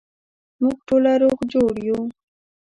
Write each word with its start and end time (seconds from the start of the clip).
موږ 0.61 0.77
ټوله 0.87 1.11
روغ 1.23 1.37
جوړ 1.53 1.73
یو 1.87 1.99